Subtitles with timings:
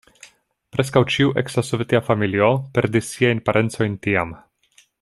[0.75, 4.35] Preskaŭ ĉiu eksa sovetia familio perdis siajn parencojn tiam.